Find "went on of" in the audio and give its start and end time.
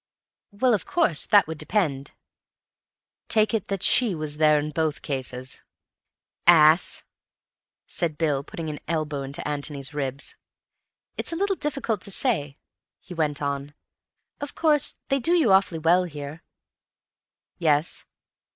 13.13-14.55